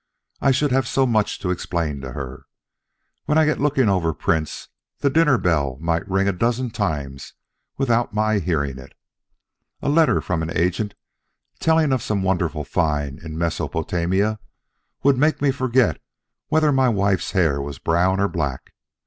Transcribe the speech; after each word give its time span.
I 0.41 0.49
should 0.49 0.71
have 0.71 0.87
so 0.87 1.05
much 1.05 1.37
to 1.41 1.51
explain 1.51 2.01
to 2.01 2.13
her. 2.13 2.47
When 3.25 3.37
I 3.37 3.45
get 3.45 3.59
looking 3.61 3.87
over 3.87 4.15
prints, 4.15 4.69
the 4.97 5.11
dinner 5.11 5.37
bell 5.37 5.77
might 5.79 6.09
ring 6.09 6.27
a 6.27 6.31
dozen 6.31 6.71
times 6.71 7.33
without 7.77 8.11
my 8.11 8.39
hearing 8.39 8.79
it. 8.79 8.93
A 9.79 9.89
letter 9.89 10.19
from 10.19 10.41
an 10.41 10.57
agent 10.57 10.95
telling 11.59 11.93
of 11.93 12.01
some 12.01 12.23
wonderful 12.23 12.63
find 12.63 13.19
in 13.19 13.37
Mesopotamia 13.37 14.39
would 15.03 15.19
make 15.19 15.39
me 15.39 15.51
forget 15.51 16.01
whether 16.47 16.71
my 16.71 16.89
wife's 16.89 17.33
hair 17.33 17.61
were 17.61 17.71
brown 17.83 18.19
or 18.19 18.27
black. 18.27 18.73